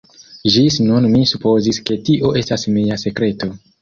[0.53, 3.51] Ĝis nun mi supozis ke tio estas mia sekreto.